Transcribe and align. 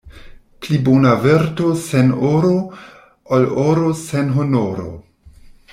Pli 0.63 0.77
bona 0.87 1.11
virto 1.25 1.67
sen 1.83 2.09
oro, 2.31 2.55
ol 3.37 3.47
oro 3.67 3.93
sen 4.03 4.33
honoro. 4.39 4.89